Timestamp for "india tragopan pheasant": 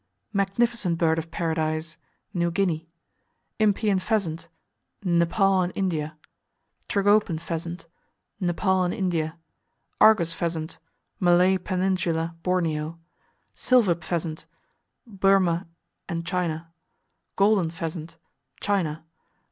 5.75-7.85